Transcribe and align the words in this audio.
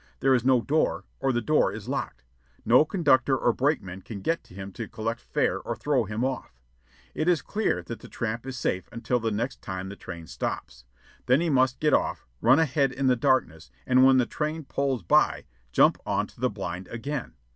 There 0.19 0.33
is 0.33 0.43
no 0.43 0.61
door, 0.61 1.03
or 1.19 1.31
the 1.31 1.41
door 1.43 1.71
is 1.71 1.87
locked. 1.87 2.23
No 2.65 2.83
conductor 2.83 3.37
or 3.37 3.53
brakeman 3.53 4.01
can 4.01 4.21
get 4.21 4.43
to 4.45 4.55
him 4.55 4.71
to 4.71 4.87
collect 4.87 5.19
fare 5.21 5.59
or 5.59 5.75
throw 5.75 6.05
him 6.05 6.25
off. 6.25 6.59
It 7.13 7.29
is 7.29 7.43
clear 7.43 7.83
that 7.83 7.99
the 7.99 8.07
tramp 8.07 8.47
is 8.47 8.57
safe 8.57 8.89
until 8.91 9.19
the 9.19 9.29
next 9.29 9.61
time 9.61 9.89
the 9.89 9.95
train 9.95 10.25
stops. 10.25 10.85
Then 11.27 11.39
he 11.39 11.51
must 11.51 11.79
get 11.79 11.93
off, 11.93 12.25
run 12.41 12.57
ahead 12.57 12.91
in 12.91 13.05
the 13.05 13.15
darkness, 13.15 13.69
and 13.85 14.03
when 14.03 14.17
the 14.17 14.25
train 14.25 14.63
pulls 14.63 15.03
by, 15.03 15.45
jump 15.71 15.99
on 16.03 16.25
to 16.25 16.39
the 16.39 16.49
blind 16.49 16.87
again. 16.87 17.35